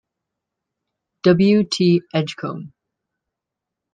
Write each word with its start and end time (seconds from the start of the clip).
W. 1.21 1.63
T. 1.65 2.01
Edgecombe. 2.11 2.73